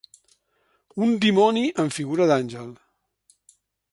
Un 1.07 1.11
dimoni 1.25 1.63
en 1.85 1.93
figura 1.99 2.29
d'àngel. 2.31 2.75